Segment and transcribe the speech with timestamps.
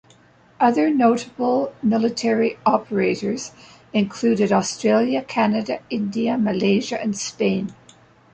[0.59, 3.51] Other notable military operators
[3.93, 7.71] included Australia, Canada, India, Malaysia and Spain.